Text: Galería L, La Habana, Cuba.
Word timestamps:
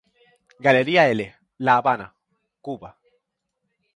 Galería 0.65 1.07
L, 1.09 1.25
La 1.59 1.77
Habana, 1.77 2.07
Cuba. 2.59 2.97